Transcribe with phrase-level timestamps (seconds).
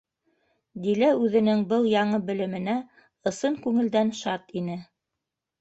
[0.85, 2.75] Дилә үҙенең был яңы белеменә
[3.33, 4.81] ысын күңелдән шат ине.